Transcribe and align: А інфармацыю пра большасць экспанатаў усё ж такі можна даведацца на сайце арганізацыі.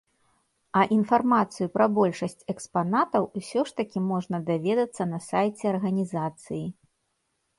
А 0.79 0.81
інфармацыю 0.93 1.67
пра 1.75 1.85
большасць 1.97 2.39
экспанатаў 2.53 3.27
усё 3.41 3.59
ж 3.71 3.77
такі 3.81 3.99
можна 4.11 4.37
даведацца 4.49 5.03
на 5.13 5.19
сайце 5.29 5.63
арганізацыі. 5.73 6.65